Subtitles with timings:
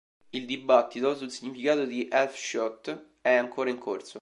[0.33, 4.09] Il dibattito sul significato di elf-shot è ancora in corso.